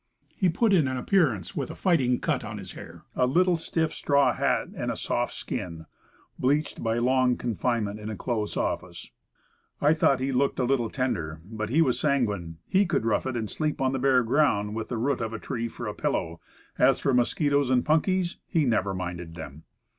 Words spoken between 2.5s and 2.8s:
his